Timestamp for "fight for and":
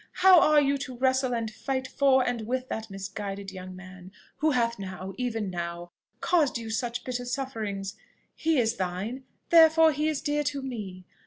1.51-2.47